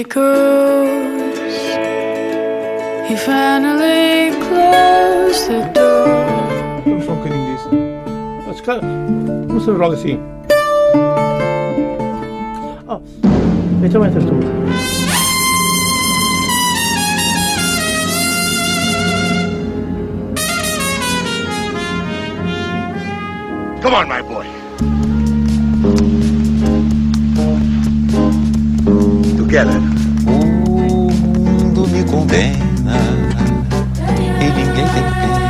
[0.00, 1.38] echoes.
[3.08, 6.06] He finally closed the door.
[6.84, 7.68] Vamos só um bocadinho disso.
[8.48, 10.18] Ah, se calhar, Não sei logo assim.
[12.88, 13.00] Oh,
[13.84, 14.34] então entras tu.
[23.82, 24.39] Come on, my boy.
[29.50, 29.82] Together.
[30.28, 33.00] O mundo me condena
[34.14, 35.40] e ninguém tem pena.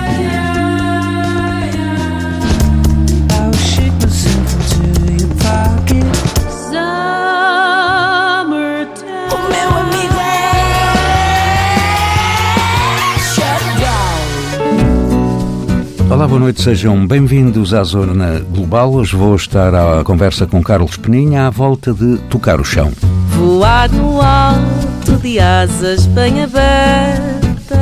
[16.09, 16.15] É.
[16.15, 18.95] Olá, boa noite, sejam bem-vindos à Zona Global.
[18.95, 22.91] Hoje vou estar à conversa com Carlos Peninha à volta de Tocar o Chão.
[23.41, 27.73] Voar no alto de asas bem abertas,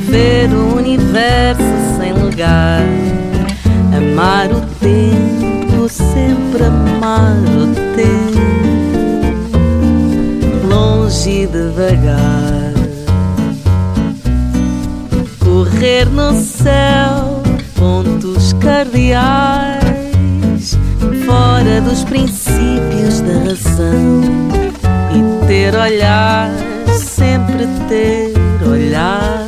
[0.00, 1.62] ver o universo
[1.96, 2.82] sem lugar,
[3.96, 8.38] amar o tempo, sempre amar o tempo,
[10.68, 12.74] longe e devagar,
[15.38, 17.42] correr no céu,
[17.76, 19.80] pontos cardeais,
[21.24, 24.49] fora dos princípios da razão
[25.60, 26.48] ter olhar,
[26.98, 28.32] sempre ter
[28.66, 29.46] olhar,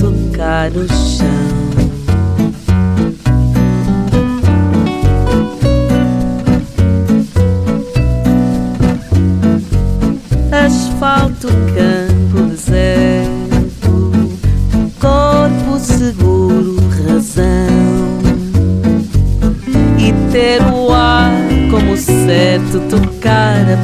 [0.00, 1.63] tocar o chão.
[22.94, 23.76] Certo, tocar a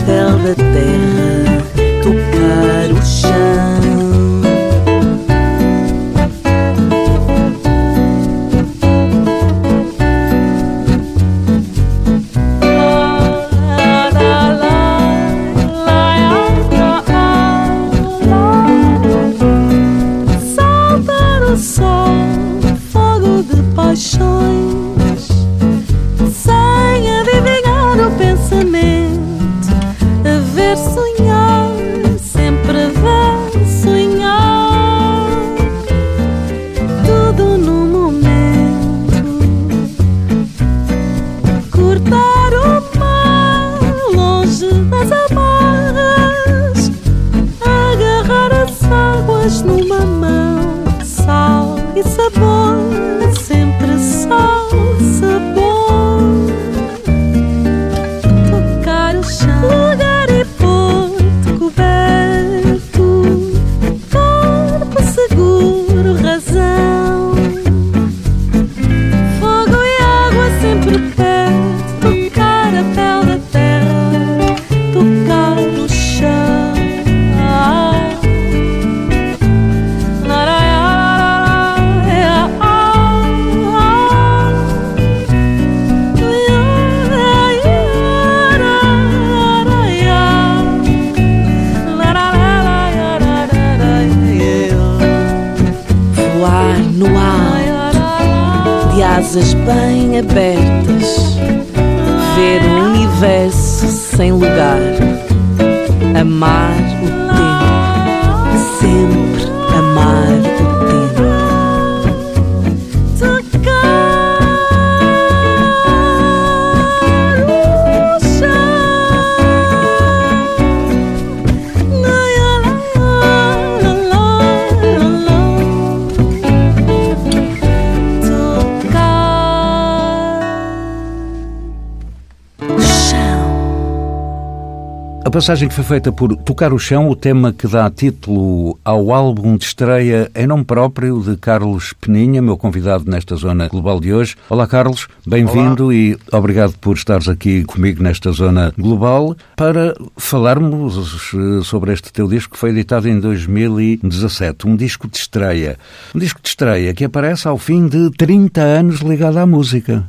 [135.31, 139.12] A passagem que foi feita por Tocar o Chão, o tema que dá título ao
[139.12, 144.12] álbum de estreia em nome próprio de Carlos Peninha, meu convidado nesta zona global de
[144.12, 144.35] hoje.
[144.49, 151.62] Olá, Carlos, bem-vindo e obrigado por estares aqui comigo nesta zona global para falarmos eh,
[151.62, 155.79] sobre este teu disco que foi editado em 2017, um disco de estreia.
[156.12, 160.05] Um disco de estreia que aparece ao fim de 30 anos ligado à música.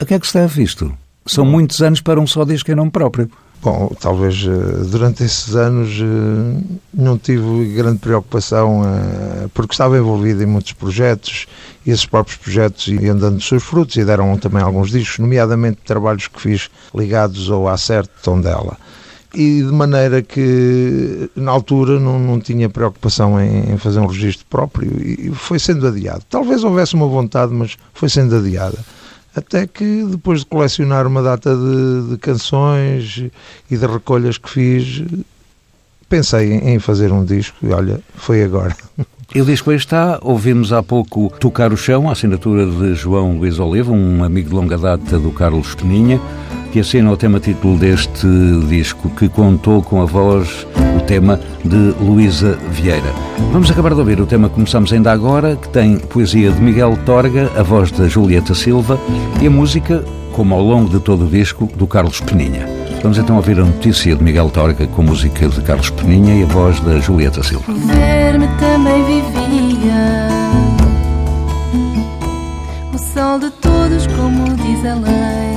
[0.00, 0.96] A que é que se deve isto?
[1.26, 3.28] São muitos anos para um só disco em nome próprio.
[3.66, 10.40] Bom, talvez eh, durante esses anos eh, não tive grande preocupação eh, porque estava envolvido
[10.40, 11.48] em muitos projetos
[11.84, 15.78] e esses próprios projetos iam dando os seus frutos e deram também alguns discos, nomeadamente
[15.84, 18.76] trabalhos que fiz ligados ao Acerto Tondela.
[19.34, 24.46] e de maneira que na altura não, não tinha preocupação em, em fazer um registro
[24.48, 26.22] próprio e foi sendo adiado.
[26.30, 28.78] Talvez houvesse uma vontade, mas foi sendo adiada.
[29.36, 33.24] Até que depois de colecionar uma data de, de canções
[33.70, 35.04] e de recolhas que fiz,
[36.08, 38.74] pensei em fazer um disco e olha, foi agora.
[39.34, 43.36] E o disco aí está, ouvimos há pouco Tocar o Chão, a assinatura de João
[43.36, 46.18] Luís Oliva, um amigo de longa data do Carlos Peninha,
[46.72, 48.26] que assina o tema título deste
[48.68, 53.12] disco, que contou com a voz, o tema de Luísa Vieira.
[53.52, 56.98] Vamos acabar de ouvir o tema que começamos ainda agora, que tem poesia de Miguel
[57.04, 58.98] Torga, a voz da Julieta Silva
[59.40, 62.66] e a música, como ao longo de todo o disco, do Carlos Peninha.
[63.02, 66.46] Vamos então ouvir a notícia de Miguel Torga com música de Carlos Peninha e a
[66.46, 67.64] voz da Julieta Silva.
[67.72, 70.28] Ver-me também vivia
[72.92, 75.56] o sol de todos, como diz a lei.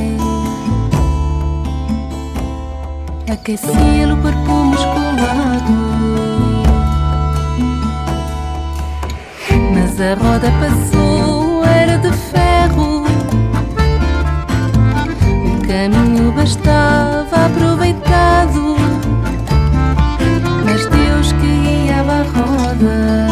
[3.31, 4.75] Aqueci-lo perfume
[10.01, 13.03] A roda passou, era de ferro.
[15.43, 18.77] O caminho bastava aproveitado.
[20.63, 23.27] Mas Deus guiava a roda.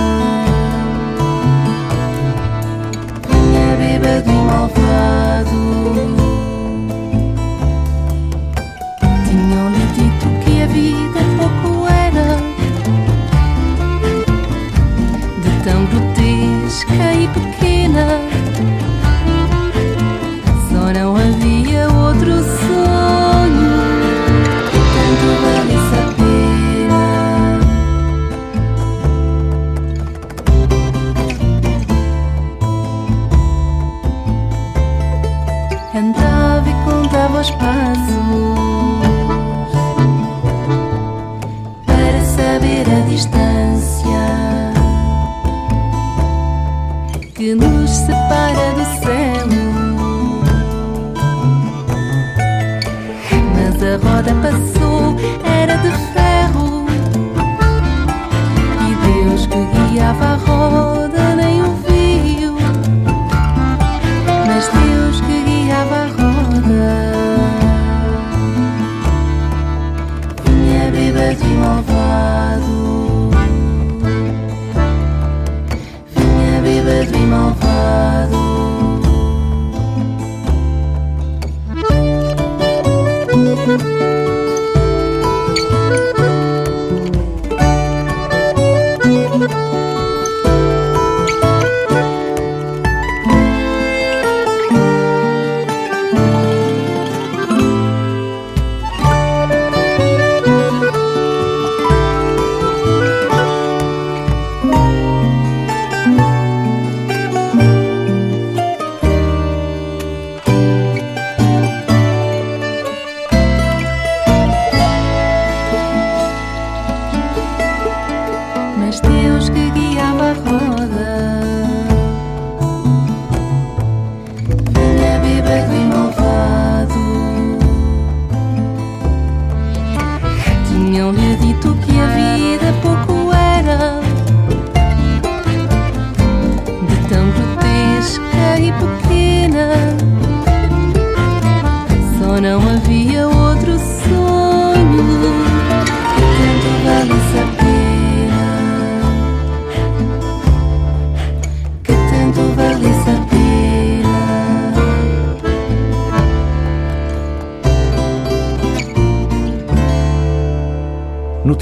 [3.30, 6.17] Vinha bêbado malvado.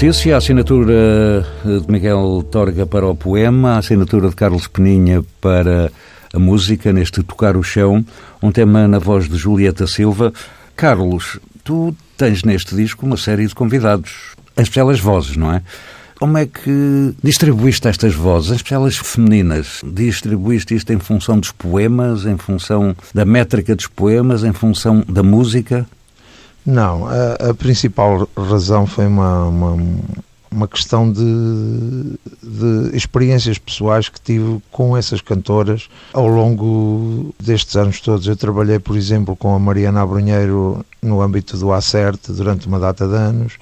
[0.06, 5.90] Notícia, a assinatura de Miguel Torga para o poema, a assinatura de Carlos Peninha para
[6.32, 8.06] a música, neste Tocar o Chão,
[8.40, 10.32] um tema na voz de Julieta Silva.
[10.76, 14.68] Carlos, tu tens neste disco uma série de convidados, as
[15.00, 15.60] vozes, não é?
[16.20, 18.62] Como é que distribuíste estas vozes, as
[18.98, 19.80] femininas?
[19.84, 25.24] Distribuíste isto em função dos poemas, em função da métrica dos poemas, em função da
[25.24, 25.84] música?
[26.66, 29.76] Não, a, a principal razão foi uma, uma,
[30.50, 31.22] uma questão de,
[32.42, 38.26] de experiências pessoais que tive com essas cantoras ao longo destes anos todos.
[38.26, 43.06] Eu trabalhei, por exemplo, com a Mariana Abrunheiro no âmbito do Acerte durante uma data
[43.06, 43.52] de anos.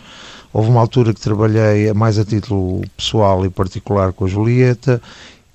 [0.51, 5.03] Houve uma altura que trabalhei mais a título pessoal e particular com a Julieta.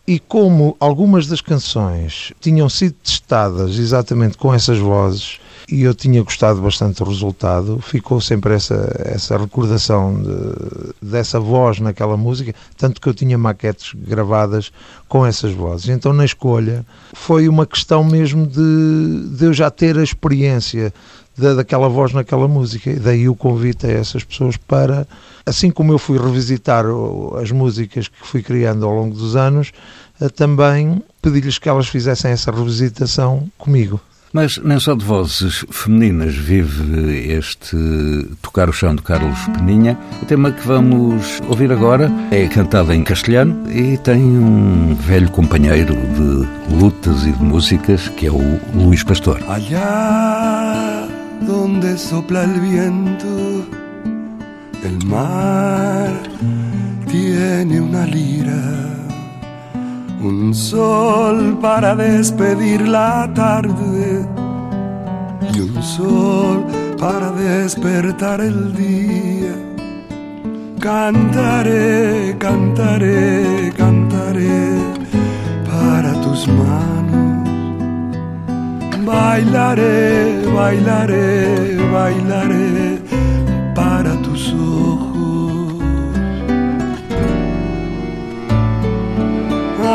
[0.05, 5.39] E como algumas das canções tinham sido testadas exatamente com essas vozes,
[5.71, 7.79] e eu tinha gostado bastante do resultado.
[7.81, 13.93] Ficou sempre essa, essa recordação de, dessa voz naquela música, tanto que eu tinha maquetes
[13.93, 14.71] gravadas
[15.07, 15.89] com essas vozes.
[15.89, 20.93] Então, na escolha, foi uma questão mesmo de, de eu já ter a experiência
[21.37, 22.89] da, daquela voz naquela música.
[22.89, 25.07] E daí o convite a essas pessoas para,
[25.45, 26.85] assim como eu fui revisitar
[27.41, 29.71] as músicas que fui criando ao longo dos anos,
[30.35, 33.99] também pedir-lhes que elas fizessem essa revisitação comigo.
[34.31, 37.75] Mas nem só de vozes femininas vive este
[38.41, 39.97] Tocar o Chão de Carlos Peninha.
[40.21, 45.95] O tema que vamos ouvir agora é cantado em castelhano e tem um velho companheiro
[45.95, 49.41] de lutas e de músicas que é o Luís Pastor.
[49.47, 51.07] Allá
[51.41, 53.65] donde sopla el viento,
[54.83, 56.21] el mar
[57.07, 58.98] tiene una lira.
[60.21, 64.27] Un sol para despedir la tarde
[65.53, 66.65] y un sol
[66.97, 69.55] para despertar el día.
[70.79, 74.77] Cantaré, cantaré, cantaré
[75.65, 77.49] para tus manos.
[79.05, 82.98] Bailaré, bailaré, bailaré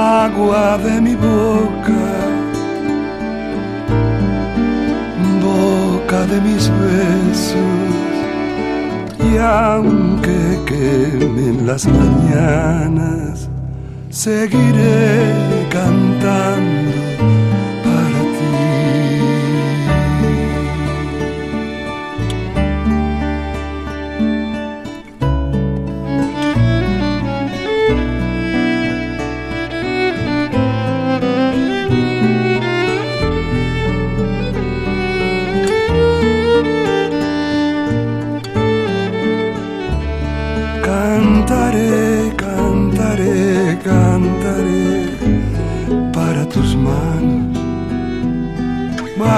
[0.05, 2.07] agua de mi boca,
[5.43, 8.13] boca de mis besos.
[9.29, 13.49] Y aunque quemen las mañanas,
[14.11, 15.33] seguiré
[15.71, 17.04] cantando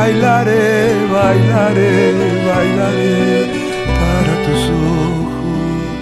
[0.07, 1.95] Bailaré, bailaré,
[2.47, 3.17] bailaré
[3.99, 4.63] para tus
[5.03, 6.01] ojos.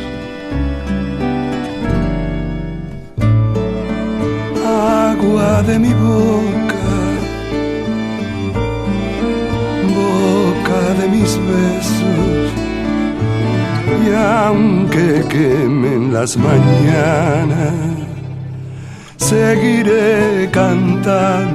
[4.63, 6.97] Agua de mi boca,
[9.97, 12.49] boca de mis besos.
[14.05, 17.73] Y aunque quemen las mañanas,
[19.17, 21.54] seguiré cantando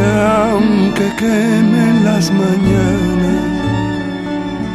[0.00, 3.42] aunque quemen las mañanas,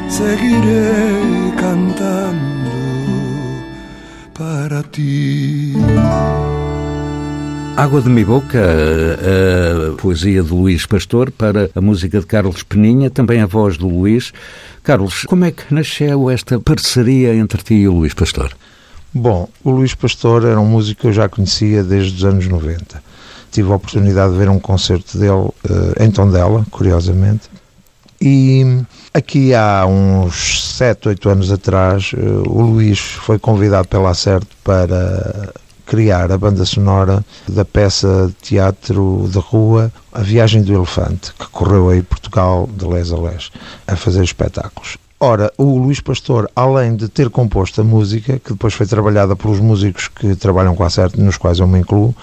[0.09, 2.71] seguiré cantando
[4.33, 5.73] para ti.
[7.77, 13.09] Água de Mi Boca, a poesia de Luís Pastor para a música de Carlos Peninha,
[13.09, 14.33] também a voz do Luís.
[14.83, 18.51] Carlos, como é que nasceu esta parceria entre ti e o Luís Pastor?
[19.13, 23.10] Bom, o Luís Pastor era um músico que eu já conhecia desde os anos 90
[23.51, 25.53] tive a oportunidade de ver um concerto dele uh,
[25.99, 27.49] em Tondela, curiosamente.
[28.19, 34.55] E aqui há uns 7, 8 anos atrás, uh, o Luís foi convidado pela Acerto
[34.63, 35.51] para
[35.85, 41.47] criar a banda sonora da peça de teatro de rua A Viagem do Elefante, que
[41.47, 43.51] correu aí Portugal de les a les,
[43.87, 44.97] a fazer espetáculos.
[45.19, 49.59] Ora, o Luís Pastor, além de ter composto a música, que depois foi trabalhada pelos
[49.59, 52.15] músicos que trabalham com a Acerto, nos quais eu me incluo,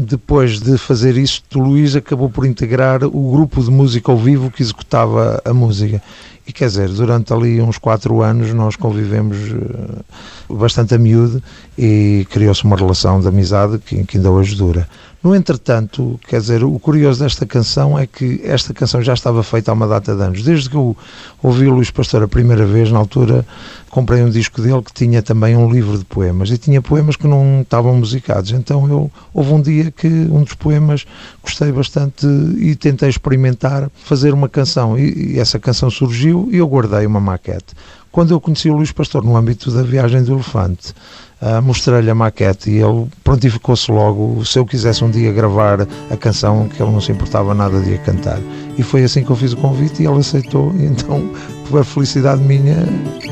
[0.00, 4.50] depois de fazer isso, o Luís acabou por integrar o grupo de música ao vivo
[4.50, 6.02] que executava a música.
[6.46, 11.42] E quer dizer, durante ali uns quatro anos nós convivemos eh, bastante a miúdo
[11.78, 14.88] e criou-se uma relação de amizade que, que ainda hoje dura.
[15.22, 19.70] No entretanto, quer dizer, o curioso desta canção é que esta canção já estava feita
[19.70, 20.42] há uma data de anos.
[20.42, 20.96] Desde que eu
[21.42, 23.44] ouvi o Luís Pastor a primeira vez, na altura,
[23.90, 27.26] comprei um disco dele que tinha também um livro de poemas e tinha poemas que
[27.26, 28.52] não estavam musicados.
[28.52, 31.04] Então eu houve um dia que um dos poemas
[31.42, 36.66] gostei bastante e tentei experimentar fazer uma canção e, e essa canção surgiu e eu
[36.66, 37.74] guardei uma maquete.
[38.12, 40.92] Quando eu conheci o Luís Pastor no âmbito da viagem do elefante,
[41.40, 46.16] uh, mostrei-lhe a maquete e ele prontificou-se logo se eu quisesse um dia gravar a
[46.16, 48.40] canção que ele não se importava nada de a cantar.
[48.76, 50.74] E foi assim que eu fiz o convite e ele aceitou.
[50.74, 51.30] E então
[51.68, 52.76] por felicidade minha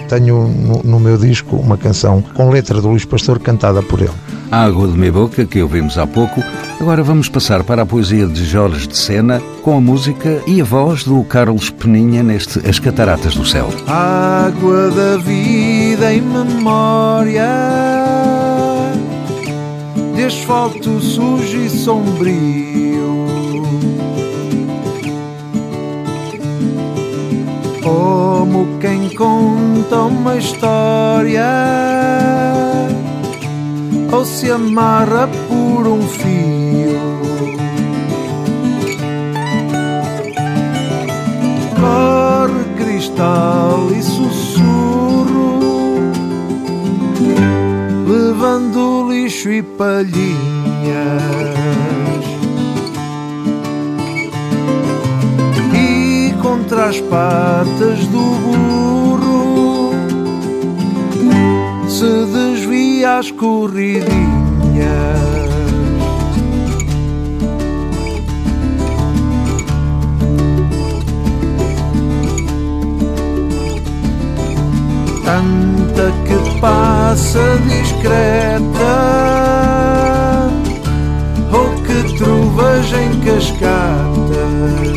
[0.09, 4.38] tenho no, no meu disco uma canção com letra do Luís Pastor cantada por ele
[4.51, 6.43] a Água de Minha Boca, que ouvimos há pouco.
[6.81, 10.65] Agora vamos passar para a poesia de Jorge de Sena, com a música e a
[10.65, 13.69] voz do Carlos Peninha neste As Cataratas do Céu.
[13.87, 17.49] Água da vida em memória
[20.15, 23.27] de asfalto sujo e sombrio.
[27.83, 31.45] Como quem conta uma história
[34.13, 37.19] ou se amarra por um fio.
[41.81, 45.61] Corre cristal e sussurro,
[48.07, 50.29] levando lixo e palhinhas.
[55.75, 59.49] E contra as patas do burro
[61.89, 62.05] se
[63.09, 64.09] as corridinhas.
[75.25, 78.61] Tanta que passa discreta
[81.53, 84.89] ou que trovas em cascatas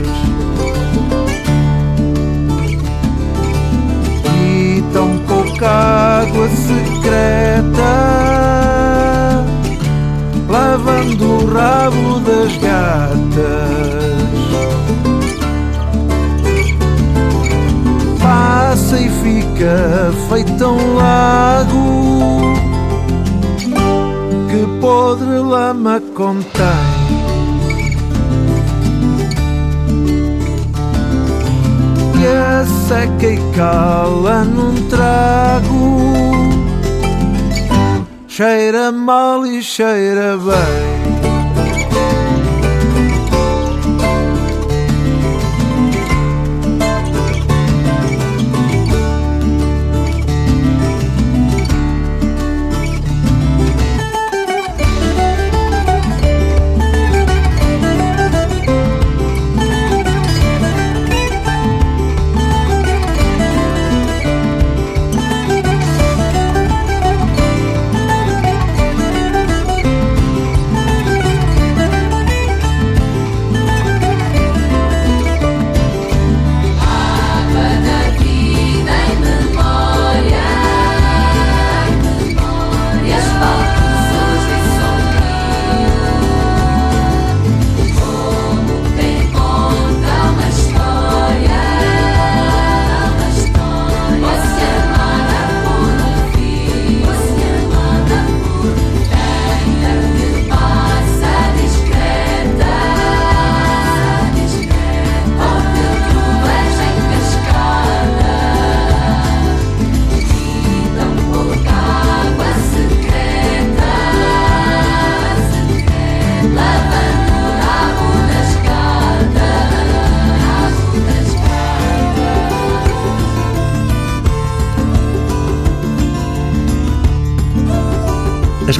[5.69, 8.11] água secreta
[10.51, 13.21] lavando o rabo das gatas.
[18.21, 22.53] Passa e fica feito um lago
[24.49, 27.11] que podre lama contém.
[32.19, 32.25] E
[32.91, 36.11] seca e cala num trago.
[38.27, 41.00] Cheira mal e cheira bem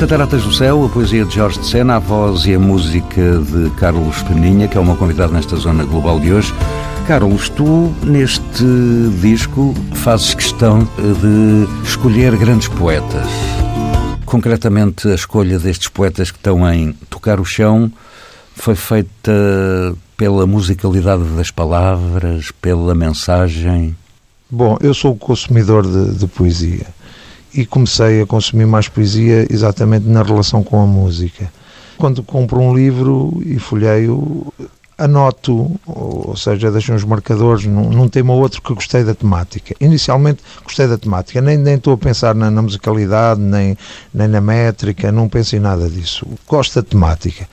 [0.02, 3.70] Cataratas do Céu, a poesia de Jorge de Sena, a voz e a música de
[3.76, 6.52] Carlos Peninha, que é uma convidada nesta zona global de hoje.
[7.06, 8.66] Carlos, tu neste
[9.22, 13.28] disco fazes questão de escolher grandes poetas.
[14.26, 17.92] Concretamente, a escolha destes poetas que estão em Tocar o Chão
[18.56, 19.32] foi feita
[20.18, 23.96] pela musicalidade das palavras, pela mensagem.
[24.50, 26.88] Bom, eu sou consumidor de, de poesia
[27.54, 31.52] e comecei a consumir mais poesia exatamente na relação com a música.
[31.98, 34.52] Quando compro um livro e folheio,
[34.98, 39.76] anoto, ou seja, deixo uns marcadores num, num tema ou outro que gostei da temática.
[39.80, 43.78] Inicialmente gostei da temática, nem, nem estou a pensar na, na musicalidade, nem,
[44.14, 46.26] nem na métrica, não penso em nada disso.
[46.48, 47.48] Gosto da temática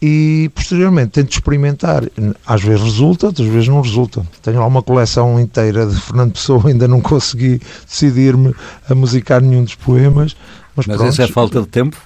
[0.00, 2.04] e posteriormente tento experimentar.
[2.46, 4.26] Às vezes resulta, outras vezes não resulta.
[4.42, 8.54] Tenho lá uma coleção inteira de Fernando Pessoa, ainda não consegui decidir-me
[8.88, 10.36] a musicar nenhum dos poemas.
[10.74, 11.96] Mas, Mas pronto, isso é falta de tempo?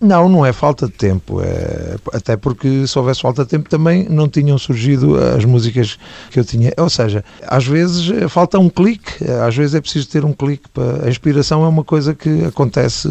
[0.00, 1.42] Não, não é falta de tempo.
[1.42, 5.98] É, até porque se houvesse falta de tempo também não tinham surgido as músicas
[6.30, 6.72] que eu tinha.
[6.78, 10.68] Ou seja, às vezes falta um clique, às vezes é preciso ter um clique.
[10.72, 11.04] Para...
[11.04, 13.08] A inspiração é uma coisa que acontece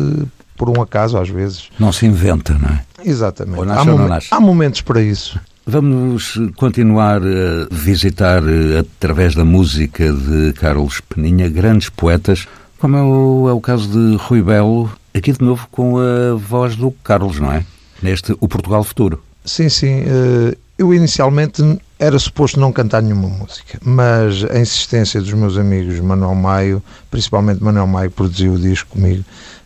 [0.59, 1.69] por um acaso às vezes.
[1.79, 2.81] Não se inventa, não é?
[3.03, 3.65] Exatamente.
[3.65, 5.39] Nasce há, momen- há momentos para isso.
[5.65, 12.45] Vamos continuar a visitar, eh, através da música de Carlos Peninha, grandes poetas,
[12.77, 16.75] como é o, é o caso de Rui Belo, aqui de novo com a voz
[16.75, 17.63] do Carlos, não é?
[18.01, 19.23] Neste O Portugal Futuro.
[19.45, 20.03] Sim, sim.
[20.05, 21.61] eh, Eu inicialmente
[21.99, 27.61] era suposto não cantar nenhuma música, mas a insistência dos meus amigos Manuel Maio, principalmente
[27.63, 29.23] Manuel Maio, produziu o disco comigo,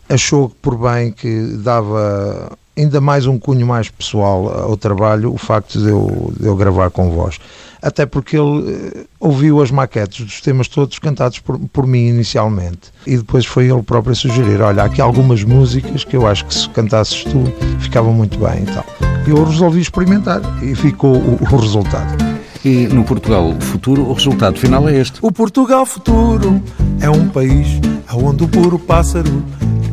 [0.08, 5.78] achou por bem que dava ainda mais um cunho mais pessoal ao trabalho o facto
[5.78, 7.38] de eu, de eu gravar com voz.
[7.80, 12.90] Até porque ele eh, ouviu as maquetes dos temas todos cantados por, por mim inicialmente.
[13.06, 16.46] E depois foi ele próprio a sugerir: olha, há aqui algumas músicas que eu acho
[16.46, 17.44] que se cantasses tu
[17.80, 18.86] ficavam muito bem e tal.
[19.26, 22.16] E eu resolvi experimentar e ficou o, o resultado.
[22.64, 25.18] E no Portugal Futuro, o resultado final é este.
[25.20, 26.62] O Portugal futuro
[27.00, 27.68] é um país
[28.14, 29.44] onde o puro pássaro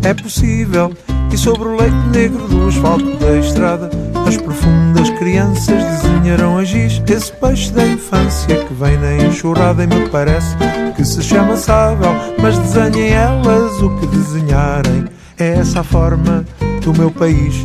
[0.03, 0.91] é possível.
[1.31, 3.89] E sobre o leito negro do asfalto da estrada,
[4.27, 7.01] as profundas crianças desenharão a giz.
[7.07, 10.55] Esse peixe da infância que vem na enxurrada e me parece
[10.95, 12.13] que se chama sábel.
[12.41, 15.05] Mas desenhem elas o que desenharem.
[15.39, 16.45] É essa a forma
[16.81, 17.63] do meu país.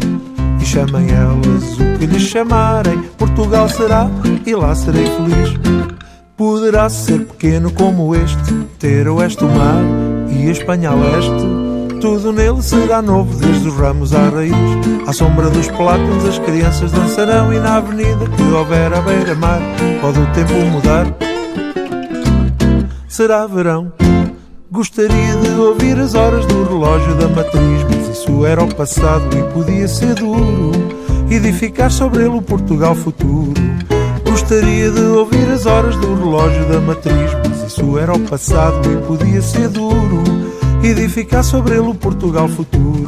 [0.60, 2.98] E chamem elas o que lhes chamarem.
[3.18, 4.08] Portugal será
[4.46, 5.56] e lá serei feliz.
[6.36, 9.82] Poderá ser pequeno como este, ter oeste o mar
[10.30, 11.65] e a Espanha a leste.
[12.06, 14.54] Tudo nele será novo, desde os ramos à raiz.
[15.08, 19.60] À sombra dos plátanos as crianças dançarão e na avenida que houver à beira-mar
[20.00, 21.04] pode o tempo mudar.
[23.08, 23.92] Será verão.
[24.70, 29.42] Gostaria de ouvir as horas do relógio da matriz, mas isso era o passado e
[29.52, 30.70] podia ser duro.
[31.28, 33.52] Edificar sobre ele o Portugal futuro.
[34.24, 38.96] Gostaria de ouvir as horas do relógio da matriz, mas isso era o passado e
[39.08, 40.55] podia ser duro.
[40.82, 43.06] Edificar sobre ele o Portugal futuro.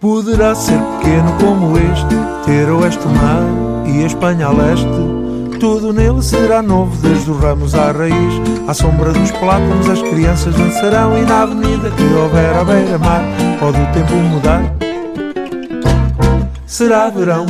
[0.00, 1.85] Poderá ser pequeno como este,
[4.06, 4.86] a Espanha a leste.
[5.58, 8.14] Tudo nele será novo, desde os ramos à raiz.
[8.68, 13.22] À sombra dos plátanos as crianças dançarão e na avenida que houver à beira-mar
[13.58, 14.62] pode o tempo mudar.
[16.66, 17.46] Será verão.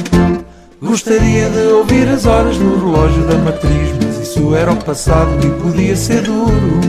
[0.80, 5.50] Gostaria de ouvir as horas no relógio da matriz, mas isso era o passado e
[5.62, 6.80] podia ser duro.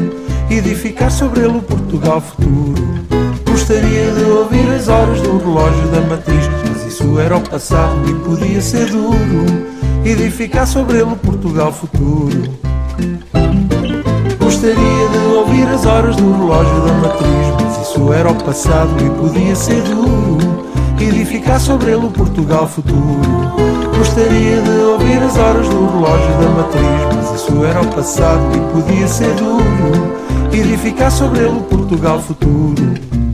[0.49, 2.87] Edificar sobre ele o Portugal futuro.
[3.49, 6.46] Gostaria de ouvir as horas do relógio da matriz,
[7.17, 9.67] isso era o passado e podia ser duro.
[10.05, 12.43] Edificar sobre ele o Portugal futuro.
[14.39, 19.09] Gostaria de ouvir as horas do relógio da matriz, mas isso era o passado e
[19.19, 20.67] podia ser duro.
[20.99, 23.19] Edificar sobre ele Portugal futuro.
[23.97, 28.81] Gostaria de ouvir as horas do relógio da matriz, mas isso era o passado e
[28.81, 30.17] podia ser duro.
[30.53, 33.26] Edificar sobre ele o Portugal futuro.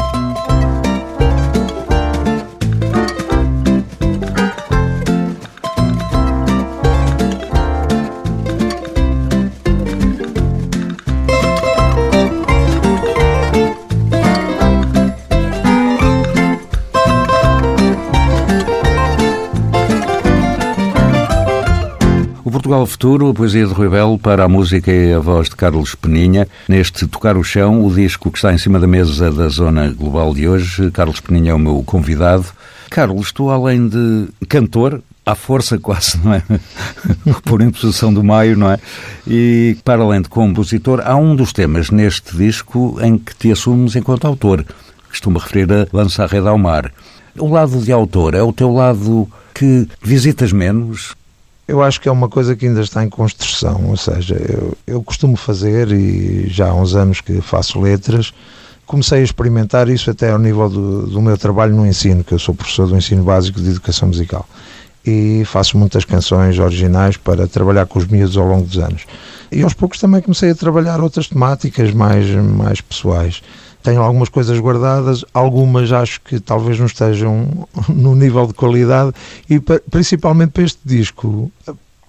[22.84, 25.56] O Portugal Futuro, a poesia de Rui Belo para a música e a voz de
[25.56, 26.48] Carlos Peninha.
[26.68, 30.34] Neste Tocar o Chão, o disco que está em cima da mesa da Zona Global
[30.34, 30.92] de hoje.
[30.92, 32.46] Carlos Peninha é o meu convidado.
[32.90, 36.44] Carlos, tu além de cantor, à força quase, não é?
[37.46, 38.78] Por imposição do Maio, não é?
[39.26, 43.96] E para além de compositor, há um dos temas neste disco em que te assumes
[43.96, 44.66] enquanto autor.
[45.08, 46.92] Costumo referir a Lança a Rede ao Mar.
[47.38, 51.16] O lado de autor é o teu lado que visitas menos?
[51.68, 55.02] Eu acho que é uma coisa que ainda está em construção, ou seja, eu, eu
[55.02, 58.34] costumo fazer e já há uns anos que faço letras,
[58.86, 62.40] comecei a experimentar isso até ao nível do, do meu trabalho no ensino, que eu
[62.40, 64.46] sou professor do ensino básico de educação musical
[65.06, 69.04] e faço muitas canções originais para trabalhar com os miúdos ao longo dos anos.
[69.52, 73.42] E aos poucos também comecei a trabalhar outras temáticas mais, mais pessoais.
[73.84, 79.14] Tenho algumas coisas guardadas, algumas acho que talvez não estejam no nível de qualidade
[79.50, 81.52] e pa- principalmente para este disco,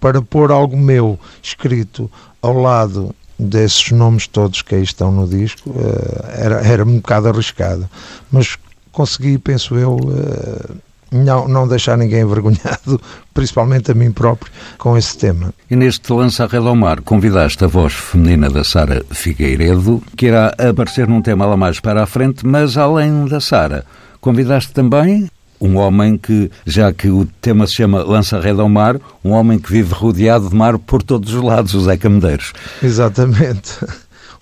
[0.00, 2.10] para pôr algo meu escrito
[2.40, 7.28] ao lado desses nomes todos que aí estão no disco, eh, era, era um bocado
[7.28, 7.88] arriscado.
[8.30, 8.56] Mas
[8.92, 10.74] consegui, penso eu, eh,
[11.14, 13.00] não, não deixar ninguém envergonhado,
[13.32, 15.54] principalmente a mim próprio, com esse tema.
[15.70, 20.26] E neste Lança a Rede ao Mar convidaste a voz feminina da Sara Figueiredo, que
[20.26, 23.86] irá aparecer num tema lá mais para a frente, mas além da Sara,
[24.20, 25.28] convidaste também
[25.60, 29.30] um homem que, já que o tema se chama Lança a Rede ao Mar, um
[29.30, 32.52] homem que vive rodeado de mar por todos os lados, o Zeca Medeiros.
[32.82, 33.78] Exatamente.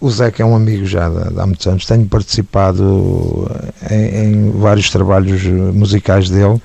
[0.02, 1.86] O Zeca é um amigo já de, de há muitos anos.
[1.86, 3.48] Tenho participado
[3.88, 6.60] em, em vários trabalhos musicais dele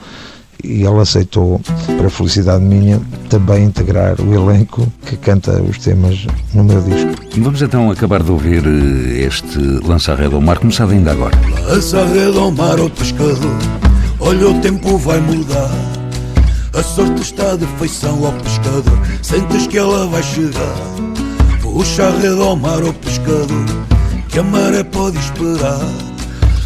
[0.63, 1.61] e ele aceitou,
[1.99, 7.11] para felicidade minha, também integrar o elenco que canta os temas no meu disco.
[7.37, 9.59] Vamos então acabar de ouvir eh, este
[10.33, 11.37] ao mar, começado ainda agora.
[11.67, 13.37] Lança a rede ao mar, ao pescador.
[14.19, 15.69] Olha, o tempo vai mudar.
[16.73, 18.99] A sorte está de feição ao pescador.
[19.21, 21.16] Sentes que ela vai chegar.
[21.77, 23.65] Puxa a rede ao mar, ao pescador.
[24.29, 25.79] Que a maré pode esperar.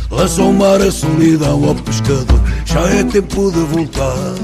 [0.10, 2.40] Lança ao mar a solidão ao pescador.
[2.64, 4.36] Já é tempo de voltar.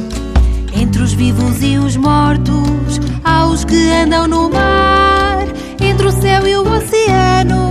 [0.75, 5.47] Entre os vivos e os mortos, há os que andam no mar.
[5.80, 7.69] Entre o céu e o oceano,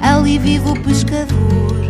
[0.00, 1.88] ali vive o pescador.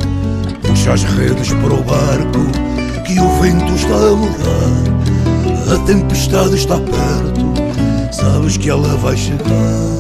[0.63, 5.75] Puxa as redes para o barco, que o vento está a mudar.
[5.75, 9.98] A tempestade está perto, sabes que ela vai chegar.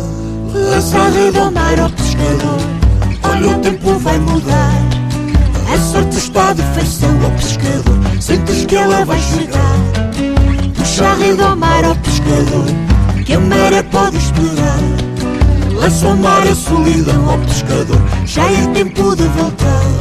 [0.78, 2.60] Lança a rede ao pescador.
[3.24, 4.72] Olha, o tempo vai mudar.
[5.74, 7.98] A sorte está de feição ao pescador.
[8.20, 9.74] Sentes que ela vai chegar.
[10.76, 12.64] Puxa a rede ao mar, ao pescador.
[13.26, 14.78] Que a maré pode esperar.
[15.72, 18.00] Lança ao mar a solidão ao pescador.
[18.24, 19.97] Já é tempo de voltar.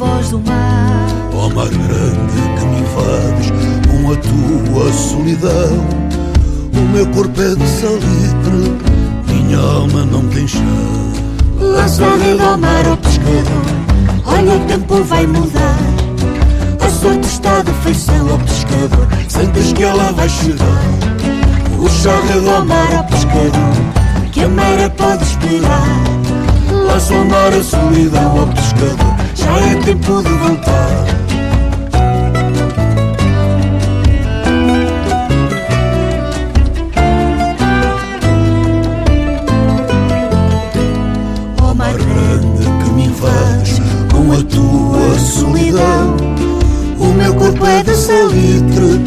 [0.00, 1.06] Voz do mar.
[1.34, 3.52] Ó mar grande que me invades
[3.86, 5.86] com a tua solidão.
[6.72, 8.78] O meu corpo é de salitre,
[9.28, 10.62] minha alma não tem chão.
[11.60, 13.66] Lança a rede ao mar, ao pescador.
[14.24, 15.76] Olha, o tempo vai mudar.
[16.80, 19.06] A sorte está de feição ao pescador.
[19.28, 20.82] Sentes que ela vai chegar.
[21.76, 24.32] Puxa a rede ao mar, ao pescador.
[24.32, 26.00] Que a maré pode esperar.
[26.86, 29.19] Lança ao mar a solidão ao pescador.
[29.40, 31.06] Já é tempo de voltar.
[41.62, 43.80] Ó mar grande que me invades
[44.12, 46.16] com a tua solidão.
[46.98, 49.00] O meu corpo é de salitre,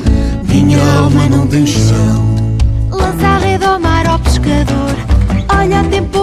[0.48, 2.34] minha alma não tem chão.
[2.92, 4.96] Lança a rede ao mar ao pescador.
[5.50, 6.23] Olha, o tempo.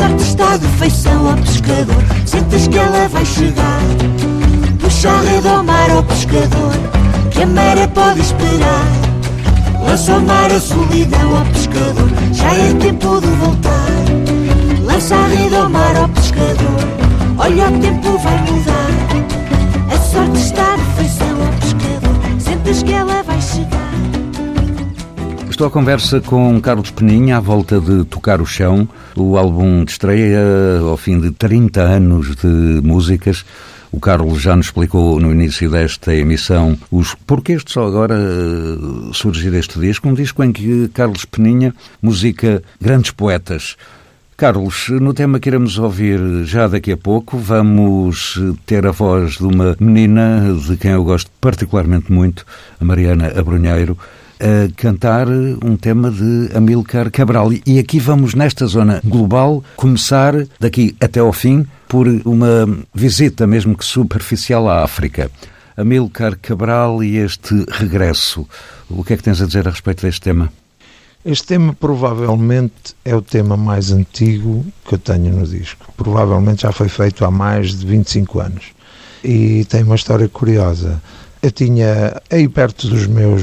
[0.00, 2.02] sorte está de feição ao pescador.
[2.24, 3.82] Sentes que ela vai chegar.
[4.80, 6.72] Puxa a rede ao mar ao pescador.
[7.30, 8.86] Que a maré pode esperar.
[9.84, 12.08] Lança ao mar a solidão ao pescador.
[12.32, 13.90] Já é tempo de voltar.
[14.82, 16.80] Lança a rede ao mar ao pescador.
[17.36, 18.90] Olha, o tempo vai mudar.
[19.92, 22.40] A sorte está de feição ao pescador.
[22.40, 23.90] Sentes que ela vai chegar.
[25.50, 29.92] Estou à conversa com Carlos Peninha à volta de Tocar o Chão, o álbum de
[29.92, 30.40] estreia
[30.80, 32.46] ao fim de 30 anos de
[32.82, 33.44] músicas.
[33.92, 39.10] O Carlos já nos explicou no início desta emissão os porquês de só agora eh,
[39.12, 43.76] surgir este disco, um disco em que Carlos Peninha musica grandes poetas.
[44.40, 49.44] Carlos, no tema que iremos ouvir já daqui a pouco, vamos ter a voz de
[49.44, 52.46] uma menina de quem eu gosto particularmente muito,
[52.80, 53.98] a Mariana Abrunheiro,
[54.40, 57.50] a cantar um tema de Amílcar Cabral.
[57.66, 63.76] E aqui vamos, nesta zona global, começar daqui até ao fim por uma visita, mesmo
[63.76, 65.30] que superficial, à África.
[65.76, 68.46] Amílcar Cabral e este regresso.
[68.88, 70.50] O que é que tens a dizer a respeito deste tema?
[71.24, 75.92] Este tema provavelmente é o tema mais antigo que eu tenho no disco.
[75.94, 78.64] Provavelmente já foi feito há mais de 25 anos.
[79.22, 81.02] E tem uma história curiosa.
[81.42, 83.42] Eu tinha aí perto dos meus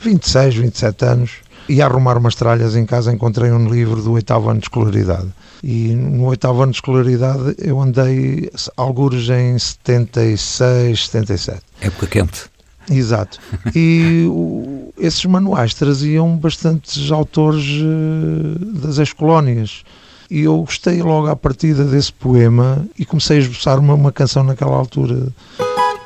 [0.00, 1.30] 26, 27 anos,
[1.68, 5.28] ia arrumar umas tralhas em casa, encontrei um livro do oitavo ano de escolaridade.
[5.62, 11.60] E no oitavo ano de escolaridade eu andei algures em 76, 77.
[11.80, 12.54] Época quente.
[12.90, 13.40] Exato.
[13.74, 19.82] E o, esses manuais traziam bastantes autores eh, das ex-colónias.
[20.30, 24.44] E eu gostei logo à partida desse poema e comecei a esboçar uma, uma canção
[24.44, 25.28] naquela altura.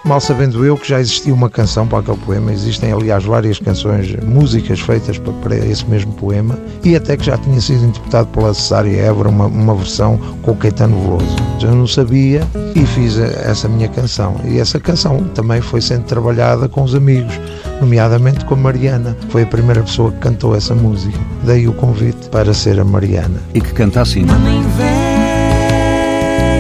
[0.05, 4.15] Mal sabendo eu que já existia uma canção para aquele poema, existem aliás várias canções,
[4.25, 8.55] músicas feitas para, para esse mesmo poema, e até que já tinha sido interpretado pela
[8.55, 11.37] Cesária Évora, uma, uma versão com o Caetano Veloso.
[11.61, 12.43] Eu não sabia
[12.75, 14.37] e fiz a- essa minha canção.
[14.47, 17.39] E essa canção também foi sendo trabalhada com os amigos,
[17.81, 19.15] nomeadamente com a Mariana.
[19.29, 21.19] Foi a primeira pessoa que cantou essa música.
[21.43, 23.43] Daí o convite para ser a Mariana.
[23.53, 24.25] E que canta assim.
[24.25, 24.63] Mamãe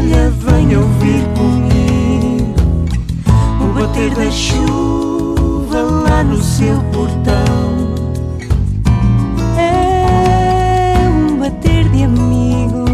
[0.03, 1.18] velha, venha ouvir
[4.11, 7.95] da chuva lá no seu portão.
[9.57, 12.85] É um bater de amigo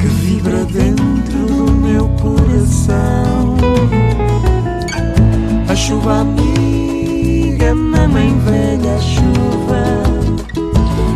[0.00, 3.56] que vibra dentro do meu coração.
[5.68, 9.82] A chuva amiga, mamãe velha, a chuva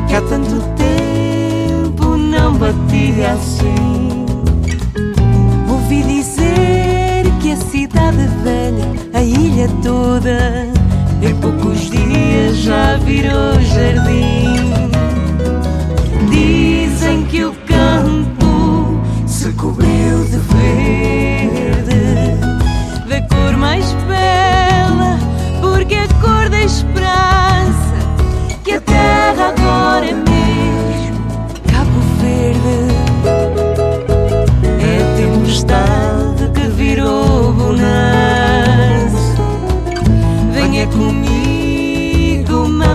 [0.08, 4.25] que há tanto tempo não batia assim
[8.06, 10.68] cidade velha, a ilha toda,
[11.22, 14.86] em poucos dias já virou jardim.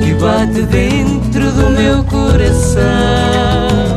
[0.00, 3.87] e bate dentro do meu coração.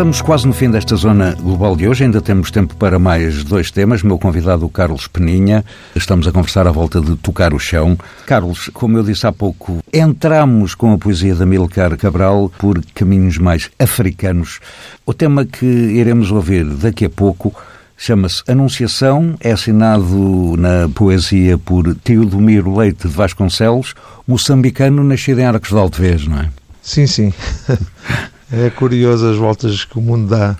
[0.00, 2.04] Estamos quase no fim desta zona global de hoje.
[2.04, 4.02] Ainda temos tempo para mais dois temas.
[4.02, 5.62] Meu convidado, Carlos Peninha.
[5.94, 7.98] Estamos a conversar à volta de Tocar o Chão.
[8.24, 13.36] Carlos, como eu disse há pouco, entramos com a poesia da Milcar Cabral por caminhos
[13.36, 14.58] mais africanos.
[15.04, 17.54] O tema que iremos ouvir daqui a pouco
[17.94, 23.94] chama-se Anunciação, é assinado na poesia por Teodomiro Leite de Vasconcelos,
[24.26, 26.48] moçambicano nascido em Arcos de Altvez, não é?
[26.80, 27.34] Sim, sim.
[28.52, 30.56] É curioso as voltas que o mundo dá.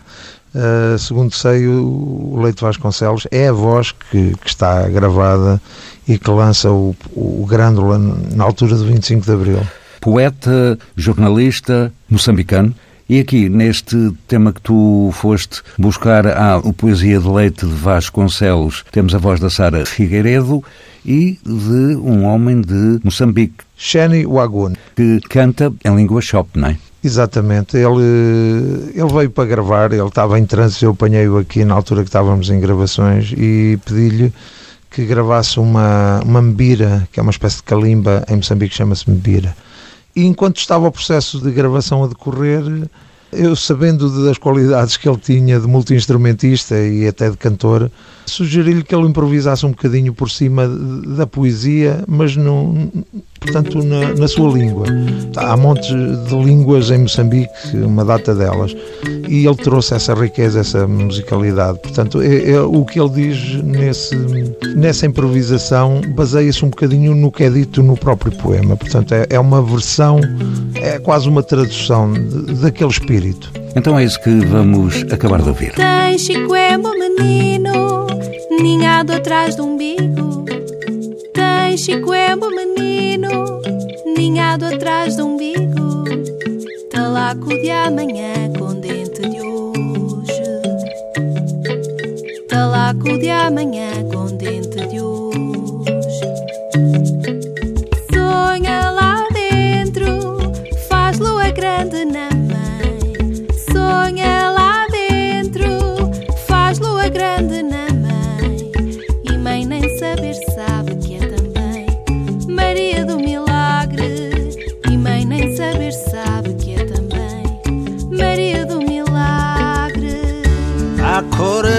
[0.54, 5.60] Uh, segundo sei, o, o Leite Vasconcelos é a voz que, que está gravada
[6.08, 9.66] e que lança o, o Grândola na altura do 25 de Abril.
[10.00, 12.74] Poeta, jornalista, moçambicano.
[13.08, 19.14] E aqui, neste tema que tu foste buscar a poesia de Leite de Vasconcelos, temos
[19.14, 20.62] a voz da Sara Figueiredo
[21.04, 23.64] e de um homem de Moçambique.
[23.76, 24.74] Shani Wagun.
[24.94, 26.78] Que canta em língua shop, não é?
[27.02, 32.02] Exatamente, ele, ele veio para gravar, ele estava em trânsito, eu apanhei-o aqui na altura
[32.02, 34.30] que estávamos em gravações e pedi-lhe
[34.90, 39.56] que gravasse uma, uma mbira, que é uma espécie de calimba, em Moçambique chama-se mbira.
[40.14, 42.62] E enquanto estava o processo de gravação a decorrer,
[43.32, 47.90] eu sabendo das qualidades que ele tinha de multi-instrumentista e até de cantor,
[48.30, 52.90] sugeri-lhe que ele improvisasse um bocadinho por cima da poesia, mas no,
[53.38, 54.86] portanto na, na, sua língua.
[55.36, 58.74] Há montes de línguas em Moçambique, uma data delas,
[59.28, 61.78] e ele trouxe essa riqueza, essa musicalidade.
[61.80, 64.16] Portanto, é, é o que ele diz nesse,
[64.76, 68.76] nessa improvisação baseia-se um bocadinho no que é dito no próprio poema.
[68.76, 70.20] Portanto, é, é uma versão,
[70.74, 73.52] é quase uma tradução de, daquele espírito.
[73.76, 75.72] Então é isso que vamos acabar de ouvir.
[75.74, 77.99] Tem Chico é meu menino,
[78.60, 80.44] ninhado atrás do umbigo.
[81.32, 83.60] Tem Chico é meu menino,
[84.16, 86.04] ninhado atrás do umbigo.
[86.90, 90.42] Talaco de amanhã com dente de hoje.
[92.48, 95.29] Talaco de amanhã com dente de hoje.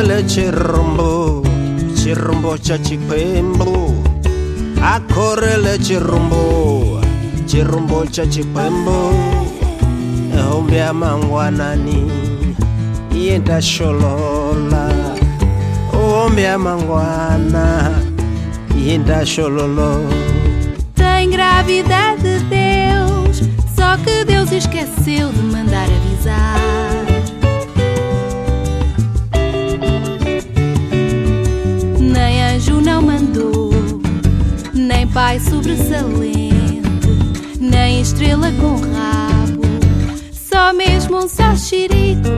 [0.02, 1.46] Akorele chirumbu
[1.96, 3.94] chirumbu cha chikwembu.
[4.84, 7.00] Akorele chirumbu
[7.46, 9.14] chirumbu cha chikwembu.
[10.38, 12.12] Ehombe ya mangwanani
[13.14, 14.90] yenda xolola
[15.92, 17.92] homem a manguana
[18.76, 20.02] yenda xololo
[20.96, 23.42] Tem grávida de Deus,
[23.76, 27.11] só que Deus esqueceu de mandar avisar.
[37.60, 39.62] Nem estrela com rabo,
[40.32, 42.30] só mesmo um xirico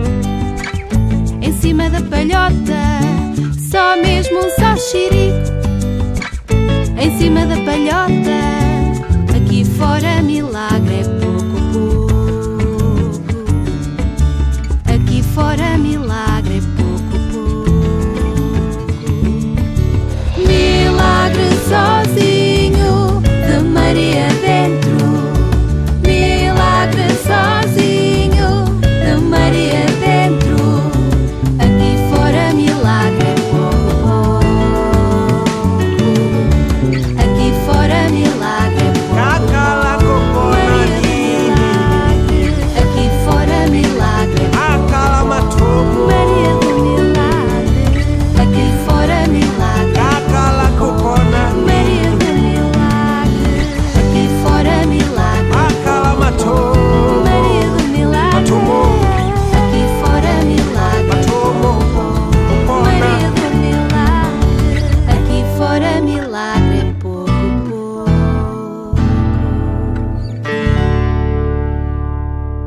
[1.41, 2.99] em cima da palhota,
[3.71, 5.53] só mesmo um xirico
[6.97, 9.36] em cima da palhota.
[9.36, 10.12] Aqui fora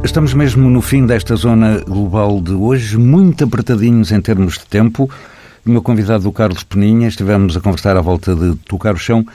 [0.06, 5.10] Estamos mesmo no fim desta zona global de hoje, muito apertadinhos em termos de tempo.
[5.66, 9.26] O meu convidado, o Carlos Peninha, estivemos a conversar à volta de tocar o chão.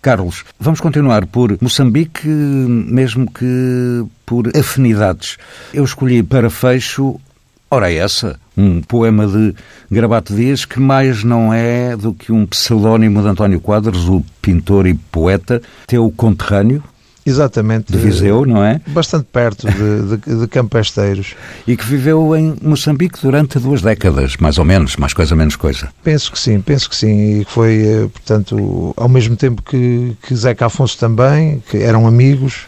[0.00, 5.38] Carlos, vamos continuar por Moçambique, mesmo que por afinidades.
[5.74, 7.20] Eu escolhi para fecho,
[7.68, 9.54] ora essa, um poema de
[9.90, 14.86] Garabato Dias que mais não é do que um pseudónimo de António Quadros, o pintor
[14.86, 16.82] e poeta, teu conterrâneo,
[17.24, 17.92] Exatamente.
[17.92, 18.80] de Viseu, não é?
[18.88, 21.34] Bastante perto de, de, de Campesteiros.
[21.66, 25.88] E que viveu em Moçambique durante duas décadas, mais ou menos, mais coisa, menos coisa.
[26.02, 27.40] Penso que sim, penso que sim.
[27.40, 32.66] E foi, eh, portanto, ao mesmo tempo que, que Zeca Afonso também, que eram amigos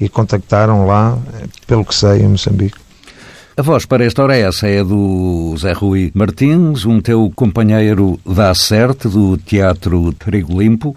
[0.00, 2.76] e contactaram lá, eh, pelo que sei, em Moçambique.
[3.56, 8.18] A voz para esta hora é essa, é do Zé Rui Martins, um teu companheiro
[8.26, 10.96] da Acerte, do Teatro Trigo Limpo.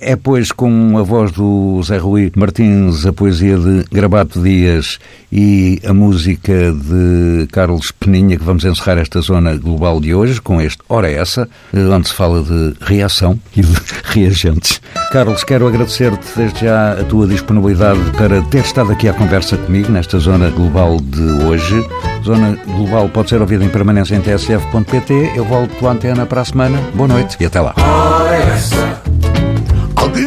[0.00, 4.98] É, pois, com a voz do Zé Rui Martins, a poesia de Grabato Dias
[5.30, 10.60] e a música de Carlos Peninha que vamos encerrar esta zona global de hoje, com
[10.60, 14.80] este Ora Essa, onde se fala de reação e de reagentes.
[15.10, 19.90] Carlos, quero agradecer-te desde já a tua disponibilidade para ter estado aqui à conversa comigo
[19.90, 21.84] nesta zona global de hoje.
[22.24, 25.32] Zona global pode ser ouvida em permanência em tsf.pt.
[25.34, 26.78] Eu volto à antena para a semana.
[26.94, 27.74] Boa noite e até lá.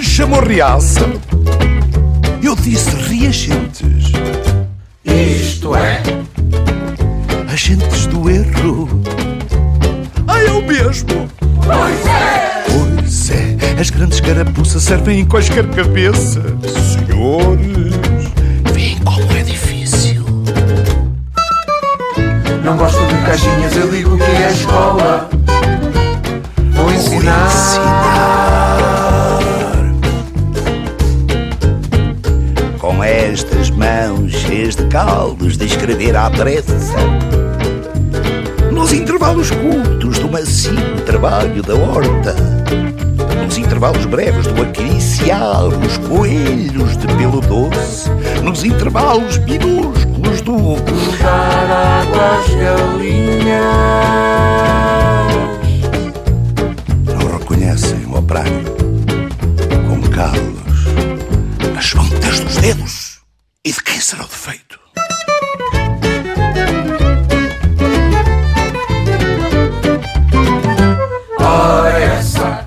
[0.02, 1.08] Chamou reaça?
[2.42, 4.12] Eu disse reagentes.
[5.06, 6.02] Isto é.
[7.52, 9.02] Agentes do erro.
[10.28, 11.30] Ah, eu mesmo.
[11.40, 12.64] Pois é.
[12.68, 13.80] Pois é.
[13.80, 16.42] As grandes carapuças servem em quaisquer cabeça.
[16.94, 17.94] Senhores.
[18.74, 20.26] Vêem como é difícil.
[22.64, 25.30] Não gosto de caixinhas, eu digo que é escola.
[26.74, 28.01] Vou ensinar.
[33.22, 36.98] Estas mãos cheias de caldos de escrever à pressa.
[38.72, 42.36] Nos intervalos curtos do macio trabalho da horta.
[43.46, 48.10] Nos intervalos breves do acariciar os coelhos de pelo doce.
[48.44, 50.76] Nos intervalos minúsculos do
[51.22, 53.62] Dar água às galinhas.
[57.06, 58.64] Não reconhecem o operário
[59.88, 60.86] com calos
[61.76, 63.01] nas pontas dos dedos.
[63.72, 64.78] E de quem será o defeito?
[71.40, 72.66] Ora essa.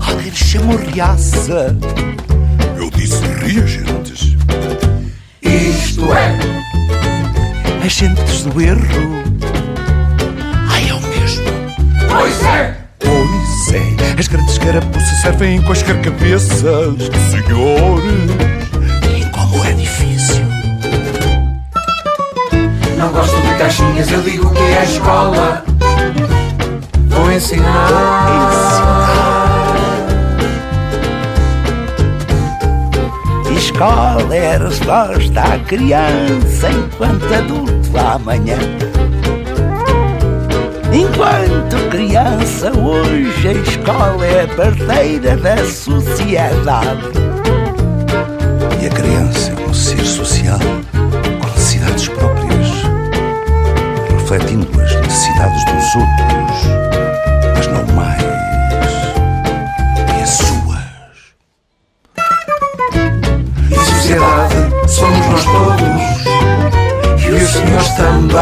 [0.00, 1.76] Alguém lhe chamou reaça.
[2.76, 4.36] Eu disse reagentes.
[5.40, 6.36] Isto é.
[7.86, 9.22] Agentes do erro.
[10.68, 11.44] Ai, é o mesmo.
[12.10, 12.76] Pois é.
[12.98, 16.64] Pois é, as grandes carapuças servem em quaisquer cabeças.
[17.30, 18.67] Senhores,
[22.98, 25.64] Não gosto de caixinhas, eu digo que é escola.
[27.08, 27.88] Vou ensinar.
[33.56, 38.58] Escola é a resposta à criança enquanto adulto amanhã.
[41.98, 47.02] criança, hoje a escola é a parteira da sociedade.
[48.80, 50.58] E a criança é um ser social
[55.94, 56.66] outros,
[57.54, 58.22] mas não mais
[60.22, 60.84] as suas.
[63.70, 64.56] E sociedade
[64.88, 66.18] somos nós todos
[67.24, 68.38] e os senhores também.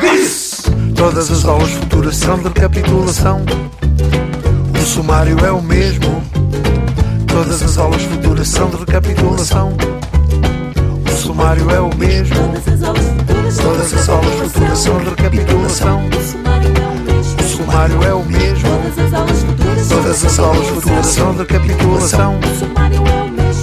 [0.00, 0.70] Disse!
[0.94, 3.44] Todas as aulas futuras são de recapitulação.
[4.74, 6.22] O sumário é o mesmo.
[7.26, 9.76] Todas as aulas futuras são de recapitulação.
[11.06, 13.25] O sumário é o mesmo.
[13.54, 16.02] Todas as aulas futuras são de recapitulação.
[17.38, 18.68] O sumário é o mesmo.
[19.88, 22.40] Todas as aulas futuras são de recapitulação.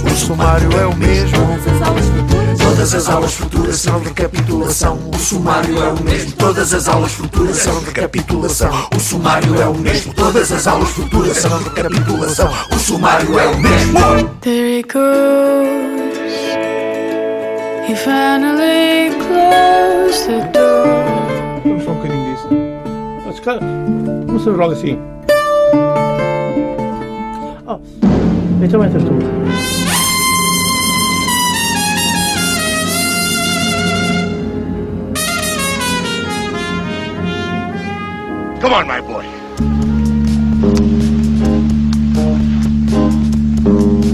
[0.04, 1.38] O sumário é o mesmo.
[2.58, 5.10] Todas as aulas futuras são de recapitulação.
[5.12, 6.32] O sumário é o mesmo.
[6.32, 8.88] Todas as aulas futuras são de recapitulação.
[8.96, 10.14] O sumário é o mesmo.
[10.14, 12.50] Todas as aulas futuras são de recapitulação.
[12.74, 13.98] O sumário é o mesmo.
[14.40, 15.93] There he goes.
[17.86, 20.86] He finally closed the door.
[21.62, 22.48] Vamos só um bocadinho disso.
[23.26, 24.98] Mas, cara, não se joga assim.
[27.66, 27.78] Oh,
[28.62, 29.10] então entras tu.
[38.62, 39.24] Come on, my boy.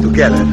[0.03, 0.45] Together.